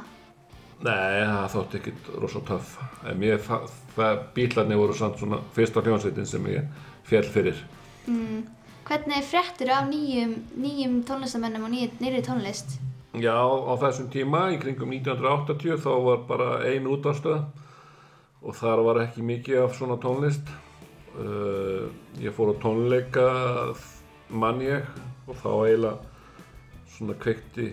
Nei, 0.82 1.20
það 1.30 1.52
þótti 1.52 1.78
ekkit 1.78 2.08
rosa 2.18 2.40
töff. 2.48 2.72
Mér, 3.14 3.36
það, 3.44 3.68
það 3.94 4.22
bíklarnir 4.34 4.80
voru 4.80 4.96
samt 4.98 5.20
svona 5.20 5.38
fyrsta 5.54 5.82
hljónsveitin 5.84 6.26
sem 6.26 6.48
ég 6.50 6.80
fjall 7.06 7.28
fyrir. 7.30 7.60
Hvernig 8.88 9.28
fréttir 9.28 9.70
af 9.70 9.86
nýjum, 9.86 10.32
nýjum 10.58 10.96
tónlistamennum 11.06 11.68
og 11.68 11.70
nýj, 11.70 11.92
nýri 12.02 12.24
tónlist? 12.26 12.74
Já, 13.14 13.36
á 13.38 13.72
þessum 13.78 14.08
tíma, 14.10 14.48
í 14.50 14.58
kringum 14.58 14.90
1980, 14.96 15.78
þá 15.84 15.92
var 16.08 16.26
bara 16.26 16.50
ein 16.66 16.90
útvarstöð 16.90 17.44
og 18.42 18.58
þar 18.58 18.82
var 18.88 19.02
ekki 19.04 19.22
mikið 19.22 19.62
af 19.68 19.78
svona 19.78 20.00
tónlist. 20.02 20.50
Uh, 21.14 21.92
ég 22.18 22.34
fór 22.34 22.56
á 22.56 22.62
tónleika, 22.64 23.28
mann 24.34 24.64
ég, 24.66 24.82
og 25.28 25.38
þá 25.38 25.50
eiginlega 25.52 25.94
svona 26.96 27.18
kveikti, 27.22 27.70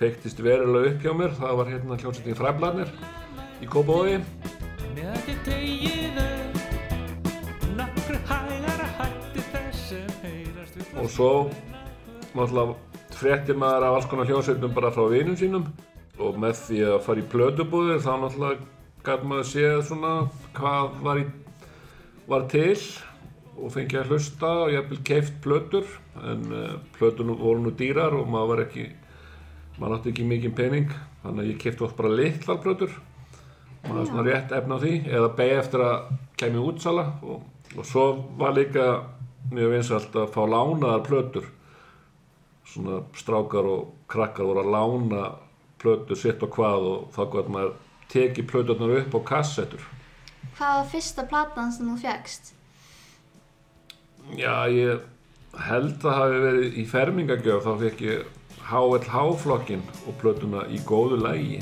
kveiktist 0.00 0.38
verulega 0.40 0.94
upp 0.94 1.02
hjá 1.04 1.12
mér. 1.12 1.34
Það 1.36 1.58
var 1.58 1.68
hérna 1.74 1.96
hljómsveitin 2.00 2.38
Fræblarnir 2.38 2.88
í 3.60 3.68
við 3.68 4.24
og 11.00 11.08
svo 11.08 11.28
náttúrulega 12.34 12.74
fréttir 13.16 13.56
maður 13.60 13.86
af 13.88 13.98
alls 13.98 14.08
konar 14.08 14.28
hljómsveitum 14.28 14.74
bara 14.76 14.92
frá 14.94 15.04
vinum 15.12 15.36
sínum. 15.36 15.68
Og 16.20 16.36
með 16.40 16.58
því 16.64 16.80
að 16.94 16.98
fara 17.04 17.22
í 17.22 17.28
plötubúðir 17.32 18.02
þá 18.04 18.12
náttúrulega 18.24 18.66
gæti 19.04 19.30
maður 19.30 19.48
séð 19.48 19.78
svona 19.88 20.14
hvað 20.56 20.98
var, 21.04 21.20
í, 21.20 21.26
var 22.28 22.48
til 22.52 22.76
og 23.60 23.72
fengið 23.76 24.00
að 24.02 24.12
hlusta 24.14 24.50
og 24.64 24.74
jafnvel 24.74 25.00
keift 25.12 25.40
plötur. 25.44 25.92
En 26.24 26.48
plötur 26.96 27.28
nú, 27.28 27.36
voru 27.40 27.64
nú 27.64 27.76
dýrar 27.76 28.16
og 28.16 28.28
maður 28.32 28.54
var 28.54 28.64
ekki 28.68 28.88
maður 29.80 29.96
átti 29.96 30.12
ekki 30.12 30.26
mikið 30.28 30.56
pening 30.58 30.90
þannig 31.22 31.44
að 31.44 31.50
ég 31.50 31.62
keifti 31.62 31.86
oft 31.86 31.96
bara 31.98 32.12
litlar 32.12 32.60
plötur. 32.64 32.96
Maður 33.86 34.10
svona 34.10 34.24
rétt 34.26 34.52
efna 34.52 34.76
á 34.76 34.82
því 34.82 34.94
eða 35.08 35.30
beigja 35.38 35.60
eftir 35.62 35.84
að 35.86 36.10
kemja 36.40 36.64
útsala 36.68 37.04
og, 37.24 37.46
og 37.76 37.86
svo 37.88 38.04
var 38.40 38.56
líka 38.56 38.88
mjög 39.50 39.72
vinsalt 39.74 40.18
að 40.20 40.32
fá 40.34 40.42
lánaðar 40.44 41.06
plötur. 41.06 41.46
Svona 42.70 43.00
strákar 43.18 43.66
og 43.66 43.94
krakkar 44.10 44.50
voru 44.50 44.64
að 44.64 44.74
lána 44.74 45.22
plötur 45.80 46.18
sitt 46.18 46.42
og 46.44 46.52
hvað 46.54 46.90
og 46.90 47.06
þá 47.16 47.22
gott 47.32 47.48
maður 47.50 47.72
teki 48.12 48.44
plöturnar 48.46 48.98
upp 49.00 49.16
á 49.16 49.20
kassettur. 49.32 49.82
Hvað 50.58 50.76
var 50.76 50.90
fyrsta 50.92 51.24
platan 51.30 51.72
sem 51.72 51.88
þú 51.88 51.96
fjækst? 52.02 52.52
Já, 54.36 54.68
ég 54.68 55.00
held 55.66 56.04
að 56.04 56.18
hafi 56.18 56.42
verið 56.44 56.76
í 56.78 56.84
fermingagjöf 56.90 57.64
þá 57.64 57.72
fekk 57.80 58.04
ég 58.06 58.28
HLH-flokkin 58.70 59.82
og 60.06 60.16
plötuna 60.22 60.64
í 60.70 60.78
góðu 60.86 61.18
lægi 61.20 61.60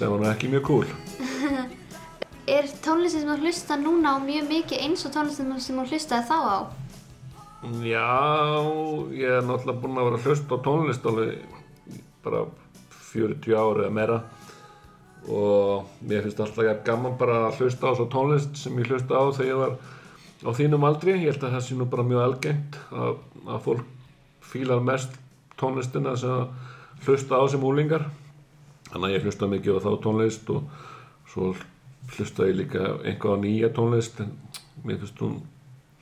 sem 0.00 0.08
var 0.08 0.20
nú 0.22 0.28
ekki 0.30 0.48
mjög 0.48 0.64
cool. 0.64 0.86
Er 2.56 2.66
tónlistin 2.82 3.22
sem 3.22 3.28
þú 3.30 3.44
hlusta 3.44 3.76
núna 3.78 4.16
á 4.16 4.18
mjög 4.24 4.48
mikið 4.48 4.84
eins 4.86 5.04
og 5.06 5.12
tónlistin 5.14 5.52
sem 5.60 5.76
þú 5.76 5.84
hlustaði 5.92 6.28
þá 6.30 6.38
á? 6.40 6.58
Já, 7.84 8.08
ég 9.12 9.36
er 9.36 9.44
náttúrulega 9.44 9.80
búinn 9.82 10.00
að 10.00 10.08
vera 10.08 10.20
að 10.20 10.28
hlusta 10.30 10.56
á 10.56 10.64
tónlist 10.64 11.08
alveg 11.10 11.42
bara 12.24 12.40
40 13.10 13.58
ári 13.60 13.84
eða 13.84 13.96
meira 13.98 14.18
og 15.28 15.88
mér 16.00 16.24
finnst 16.24 16.40
alltaf 16.40 16.84
gaman 16.84 17.18
bara 17.20 17.46
að 17.48 17.60
hlusta 17.60 17.90
á 17.90 17.96
svo 17.96 18.06
tónlist 18.08 18.56
sem 18.56 18.78
ég 18.80 18.88
hlusta 18.88 19.20
á 19.20 19.24
þegar 19.36 19.50
ég 19.50 19.60
var 19.60 19.74
á 20.40 20.50
þínum 20.56 20.86
aldri. 20.88 21.16
Ég 21.18 21.34
held 21.34 21.44
að 21.44 21.56
það 21.56 21.66
sé 21.66 21.76
nú 21.76 21.88
bara 21.90 22.06
mjög 22.08 22.24
algengt 22.24 22.78
að, 22.90 23.18
að 23.46 23.60
fólk 23.66 23.84
fílar 24.40 24.80
mest 24.84 25.18
tónlistina 25.60 26.16
sem 26.16 26.48
hlusta 27.04 27.36
á 27.36 27.44
sem 27.52 27.64
úlingar. 27.64 28.08
Þannig 28.90 29.06
að 29.10 29.14
ég 29.14 29.28
hlusta 29.28 29.50
mikið 29.50 29.76
á 29.76 29.84
þá 29.84 29.90
tónlist 30.06 30.50
og 30.54 30.88
svo 31.30 31.52
hlusta 32.16 32.48
ég 32.48 32.58
líka 32.58 32.96
einhvað 33.04 33.36
á 33.36 33.42
nýja 33.44 33.70
tónlist 33.76 34.20
en 34.24 34.32
mér 34.84 34.98
finnst 35.02 35.20
hún 35.22 35.40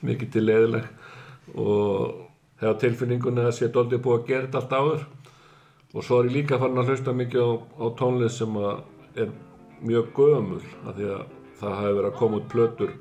mikið 0.06 0.30
til 0.32 0.44
leðileg 0.46 0.86
og 1.58 2.28
hefa 2.62 2.78
tilfinningunni 2.84 3.44
að 3.44 3.56
sé 3.58 3.68
doldið 3.72 4.02
búið 4.04 4.20
að 4.20 4.28
gera 4.30 4.46
þetta 4.46 4.60
allt 4.62 4.76
áður 4.78 5.02
og 5.94 6.04
svo 6.04 6.20
er 6.20 6.28
ég 6.28 6.36
líka 6.38 6.60
farin 6.60 6.80
að 6.80 6.92
hlusta 6.92 7.14
mikið 7.16 7.42
á, 7.44 7.50
á 7.82 7.86
tónlist 7.98 8.40
sem 8.40 8.56
að 8.60 8.80
er 9.24 9.34
mjög 9.84 10.10
gömul 10.16 10.62
af 10.86 10.96
því 10.96 11.10
að 11.14 11.36
það 11.58 11.76
hafi 11.80 11.94
verið 11.98 12.10
að 12.10 12.18
koma 12.18 12.40
út 12.40 12.48
plötur 12.52 12.94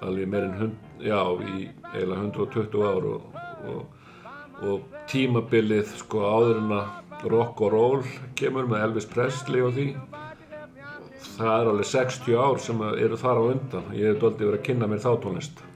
alveg 0.00 0.30
meirinn 0.32 0.76
já, 1.02 1.20
í 1.44 1.68
eiginlega 1.92 2.22
120 2.22 2.84
ár 2.86 3.08
og, 3.10 3.40
og, 3.70 3.82
og 4.64 4.98
tímabilið 5.10 5.94
sko 6.00 6.24
áður 6.24 6.62
en 6.62 6.76
að 6.78 7.26
rock 7.30 7.60
og 7.66 7.74
roll 7.74 8.04
kemur 8.38 8.68
með 8.70 8.86
Elvis 8.86 9.08
Presley 9.10 9.64
og 9.64 9.74
því 9.76 9.88
það 11.36 11.56
er 11.56 11.72
alveg 11.72 11.90
60 11.90 12.38
ár 12.40 12.62
sem 12.64 12.86
eru 12.90 13.18
þar 13.20 13.42
á 13.42 13.44
undan 13.50 13.90
ég 13.96 14.12
hef 14.12 14.22
doldið 14.22 14.46
verið 14.46 14.60
að 14.60 14.66
kynna 14.70 14.88
mér 14.90 15.04
þá 15.04 15.12
tónlist 15.24 15.66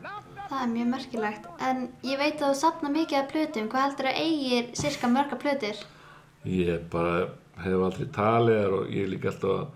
Það 0.55 0.63
er 0.63 0.71
mjög 0.71 0.91
merkilegt. 0.93 1.47
En 1.67 1.79
ég 2.07 2.19
veit 2.21 2.37
að 2.39 2.53
þú 2.53 2.57
sapna 2.61 2.91
mikið 2.93 3.17
af 3.19 3.31
plötum. 3.33 3.65
Hvað 3.73 3.85
heldur 3.89 4.09
að 4.11 4.19
eigir 4.23 4.69
cirka 4.79 5.09
mörga 5.11 5.39
plötur? 5.41 5.81
Ég 6.47 6.85
bara 6.93 7.25
hef 7.63 7.87
aldrei 7.87 8.09
talið 8.15 8.77
og 8.79 8.93
ég 8.93 9.05
er 9.05 9.13
líka 9.13 9.31
alltaf 9.31 9.55
að 9.55 9.67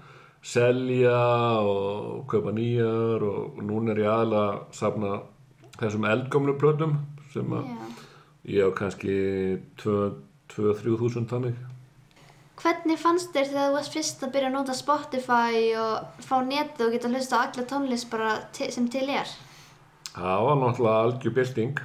selja 0.48 1.18
og 1.62 2.26
kaupa 2.30 2.54
nýjar 2.54 3.24
og 3.26 3.58
núna 3.62 3.94
er 3.94 4.02
ég 4.04 4.10
aðalega 4.12 4.44
að 4.52 4.76
safna 4.78 5.14
þessum 5.78 6.06
eldgömlu 6.10 6.54
plötum 6.58 6.98
sem 7.32 7.52
að 7.54 7.66
Já. 7.68 7.88
ég 8.54 8.64
hef 8.64 8.76
kannski 8.78 9.16
2-3 9.82 10.96
þúsund 11.02 11.30
þannig. 11.30 11.58
Hvernig 12.58 12.98
fannst 12.98 13.30
þér 13.30 13.50
þegar 13.52 13.68
þú 13.68 13.74
varst 13.76 13.94
fyrst 13.94 14.22
að 14.26 14.32
byrja 14.34 14.48
að 14.50 14.56
nota 14.56 14.74
Spotify 14.74 15.60
og 15.78 16.24
fá 16.26 16.34
netið 16.42 16.86
og 16.88 16.96
geta 16.96 17.10
hlusta 17.12 17.38
á 17.38 17.42
alla 17.44 17.66
tónlist 17.70 18.08
bara 18.10 18.32
sem 18.56 18.88
til 18.90 19.06
er? 19.14 19.30
Það 20.16 20.42
var 20.48 20.58
náttúrulega 20.58 21.04
algjör 21.04 21.34
bylting. 21.36 21.78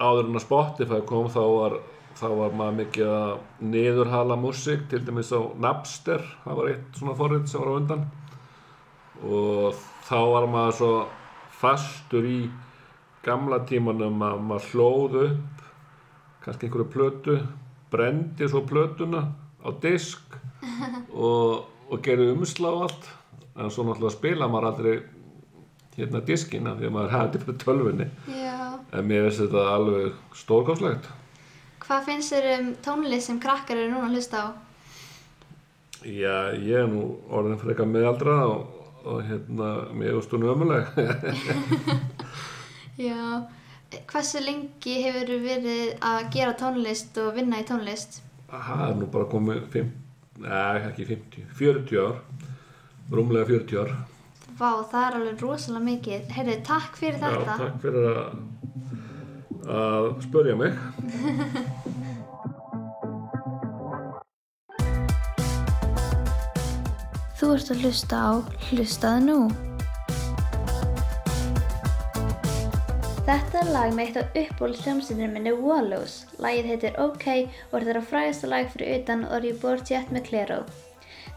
Áður 0.00 0.26
en 0.26 0.40
að 0.40 0.46
Spotify 0.46 0.98
kom 1.06 1.28
þá 1.30 1.40
var, 1.44 1.76
þá 2.18 2.26
var 2.38 2.56
maður 2.56 2.78
mikið 2.80 3.12
að 3.14 3.30
niðurhala 3.72 4.36
músík, 4.40 4.86
til 4.90 5.02
dæmis 5.06 5.30
á 5.34 5.40
Napster, 5.60 6.24
það 6.44 6.58
var 6.58 6.70
eitt 6.72 6.98
svona 6.98 7.16
forrið 7.18 7.46
sem 7.50 7.62
var 7.62 7.70
á 7.70 7.78
undan. 7.80 8.04
Og 9.20 9.80
þá 10.08 10.18
var 10.32 10.48
maður 10.50 10.76
svo 10.80 10.90
fastur 11.60 12.26
í 12.26 12.40
gamla 13.24 13.60
tímanum 13.68 14.22
að 14.24 14.44
maður 14.48 14.68
hlóð 14.72 15.16
upp 15.26 15.64
kannski 16.40 16.68
einhverju 16.68 16.88
plötu, 16.94 17.38
brendi 17.92 18.48
svo 18.48 18.64
plötuna 18.64 19.26
á 19.60 19.68
disk 19.82 20.38
og, 21.12 21.66
og 21.90 21.96
gerði 22.04 22.32
umslá 22.34 22.70
allt. 22.72 23.10
En 23.60 23.68
svo 23.68 23.84
náttúrulega 23.84 24.16
spila 24.16 24.48
maður 24.48 24.70
aldrei 24.70 24.94
hérna 26.00 26.22
diskina 26.24 26.74
því 26.78 26.88
að 26.88 26.94
maður 26.94 27.14
þetta 27.14 27.40
fyrir 27.44 27.58
tölvunni 27.64 28.06
Já. 28.30 28.58
en 28.94 29.08
mér 29.08 29.26
finnst 29.26 29.42
þetta 29.42 29.64
alveg 29.74 30.38
stórkáslegt 30.38 31.08
Hvað 31.80 32.04
finnst 32.06 32.32
þér 32.34 32.48
um 32.58 32.68
tónlist 32.84 33.26
sem 33.30 33.38
krakkar 33.42 33.78
eru 33.80 33.92
núna 33.94 34.08
að 34.10 34.18
hlusta 34.18 34.42
á? 34.44 34.48
já, 36.00 36.36
ég 36.56 36.76
er 36.80 36.86
nú 36.88 37.02
orðin 37.28 37.58
frekar 37.60 37.88
meðaldra 37.88 38.36
og, 38.48 38.60
og 39.04 39.18
hérna, 39.28 39.70
mér 39.92 40.14
finnst 40.16 40.32
hún 40.32 40.46
ömuleg 40.48 40.86
Já. 43.00 43.42
Hversu 44.06 44.40
lengi 44.44 44.94
hefur 45.02 45.30
verið 45.42 45.96
að 46.06 46.28
gera 46.34 46.54
tónlist 46.60 47.16
og 47.20 47.34
vinna 47.36 47.60
í 47.60 47.66
tónlist? 47.68 48.20
það 48.50 48.84
er 48.88 48.94
nú 48.98 49.06
bara 49.12 49.28
komið 49.30 49.60
fimm, 49.74 49.90
neða 50.42 50.88
ekki 50.90 51.04
50, 51.10 51.44
40 51.58 52.00
ár 52.02 52.16
rúmlega 53.14 53.46
40 53.50 53.82
ár 53.84 53.92
Vá, 54.60 54.70
það 54.90 55.04
er 55.06 55.14
alveg 55.16 55.42
rosalega 55.44 55.84
mikið. 55.86 56.24
Heyrðu, 56.36 56.54
takk 56.68 56.96
fyrir 57.00 57.14
já, 57.16 57.22
þetta. 57.22 57.54
takk 57.62 57.76
fyrir 57.80 58.08
að 58.10 58.40
að 59.68 60.12
spörja 60.24 60.56
mig 60.56 60.72
Þú 67.40 67.54
ert 67.56 67.70
að 67.72 67.82
hlusta 67.82 68.16
á 68.20 68.30
Hlustaðu 68.68 69.20
nú. 69.24 69.36
Þetta 73.30 73.60
er 73.60 73.70
lag 73.72 73.92
með 73.94 74.04
eitt 74.04 74.18
af 74.20 74.36
uppbóls 74.40 74.82
hljómsveitinni 74.84 75.28
minni 75.32 75.54
Wallows. 75.56 76.16
Lagið 76.42 76.68
heitir 76.68 76.98
OK 77.00 77.26
og 77.70 77.76
er 77.78 77.86
þeirra 77.86 78.02
frægasta 78.10 78.50
lag 78.50 78.68
fyrir 78.72 78.98
utan 78.98 79.22
og 79.28 79.36
er 79.38 79.46
ég 79.48 79.60
bort 79.62 79.92
jætt 79.92 80.10
með 80.12 80.26
Clairo. 80.26 80.58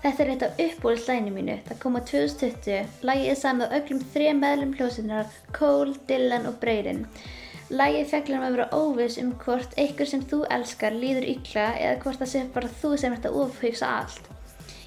Þetta 0.04 0.24
er 0.26 0.32
eitt 0.34 0.46
af 0.48 0.60
uppbóls 0.66 1.06
læginu 1.08 1.32
mínu. 1.38 1.56
Það 1.70 1.80
kom 1.86 1.96
á 1.96 2.02
2020. 2.10 2.90
Lagið 3.08 3.30
er 3.32 3.40
samið 3.40 3.72
á 3.72 3.76
öllum 3.80 4.04
þrejum 4.16 4.44
meðlum 4.44 4.74
hljómsveitinar 4.76 5.32
Cole, 5.56 5.96
Dylan 6.10 6.50
og 6.50 6.60
Braden. 6.60 7.06
Lagið 7.74 8.10
fjallar 8.12 8.38
um 8.38 8.44
að 8.46 8.52
vera 8.54 8.66
óviss 8.78 9.16
um 9.18 9.30
hvort 9.42 9.72
einhver 9.82 10.06
sem 10.06 10.22
þú 10.30 10.44
elskar 10.54 10.94
líður 10.94 11.26
illa 11.32 11.64
eða 11.80 11.96
hvort 12.04 12.20
það 12.22 12.30
sé 12.30 12.42
bara 12.54 12.70
þú 12.84 12.92
sem 13.02 13.16
ert 13.16 13.26
að 13.26 13.40
ofhugsa 13.42 13.90
allt. 14.02 14.28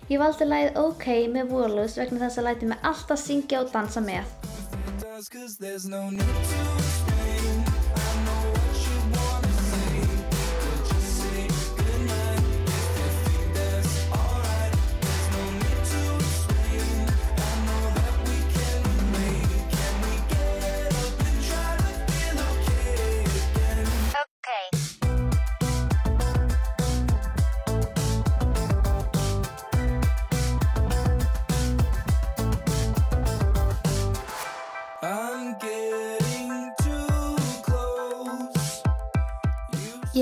Ég 0.07 0.23
valdi 0.23 0.47
lagið 0.47 0.79
OK 0.85 1.09
með 1.35 1.51
Wallows 1.57 1.99
vegna 1.99 2.23
þess 2.23 2.39
að 2.39 2.47
læti 2.47 2.71
mig 2.71 2.87
alltaf 2.93 3.19
syngja 3.25 3.65
og 3.65 3.75
dansa 3.75 4.05
með. 4.07 4.25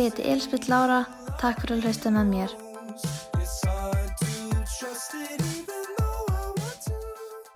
Ég 0.05 0.13
heiti 0.13 0.29
Elisabeth 0.29 0.69
Lára, 0.69 0.99
takk 1.41 1.63
fyrir 1.63 1.79
að 1.79 1.87
hlusta 1.87 2.11
með 2.13 2.27
mér. 2.29 2.51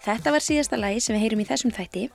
Þetta 0.06 0.32
var 0.32 0.44
síðasta 0.46 0.78
lagi 0.80 1.02
sem 1.04 1.12
við 1.12 1.26
heyrum 1.26 1.42
í 1.44 1.46
þessum 1.50 1.74
þætti 1.76 2.06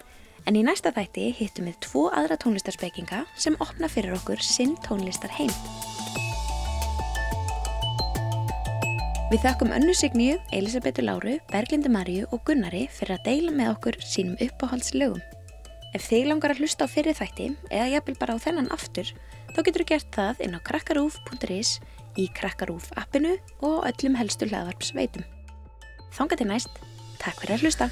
en 0.50 0.58
í 0.58 0.64
næsta 0.66 0.90
þætti 0.96 1.28
hittum 1.38 1.68
við 1.70 1.78
tvo 1.86 2.08
aðra 2.18 2.40
tónlistarspekinga 2.42 3.20
sem 3.38 3.60
opna 3.62 3.86
fyrir 3.86 4.16
okkur 4.16 4.42
sinn 4.42 4.74
tónlistar 4.88 5.36
heim. 5.38 5.54
Við 9.30 9.46
þakkum 9.46 9.76
önnu 9.78 9.94
Signýju, 9.94 10.42
Elisabetu 10.50 11.06
Láru, 11.06 11.38
Berglindi 11.54 11.94
Maríu 11.94 12.26
og 12.34 12.42
Gunnari 12.50 12.88
fyrir 12.90 13.20
að 13.20 13.30
deila 13.30 13.54
með 13.54 13.76
okkur 13.76 14.02
sínum 14.02 14.42
uppáhaldslögum. 14.42 15.22
Ef 15.94 16.10
þig 16.10 16.26
langar 16.26 16.56
að 16.56 16.66
hlusta 16.66 16.90
á 16.90 16.94
fyrir 16.98 17.14
þætti 17.22 17.52
eða 17.70 17.92
jafnvel 18.00 18.18
bara 18.18 18.34
á 18.34 18.42
þennan 18.42 18.74
aftur, 18.74 19.14
þá 19.54 19.60
getur 19.62 19.86
þú 19.86 19.90
gert 19.94 20.10
það 20.18 20.44
inn 20.48 20.58
á 20.58 20.66
krakkarúf.is, 20.66 21.78
í 22.18 22.28
Krakkarúf 22.38 22.92
appinu 23.00 23.38
og 23.66 23.88
öllum 23.90 24.18
helstu 24.20 24.50
hlaðvarp 24.50 24.86
sveitum. 24.86 25.26
Þanga 26.14 26.38
til 26.42 26.50
næst, 26.50 26.84
takk 27.22 27.42
fyrir 27.42 27.58
að 27.58 27.66
hlusta! 27.66 27.90